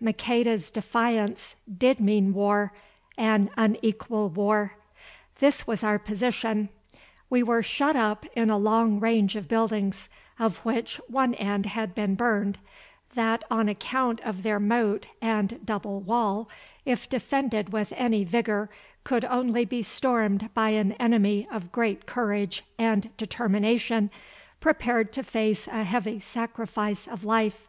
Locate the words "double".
15.64-16.00